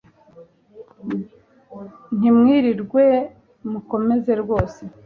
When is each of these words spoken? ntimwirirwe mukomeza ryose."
ntimwirirwe 2.17 3.03
mukomeza 3.71 4.31
ryose." 4.41 4.81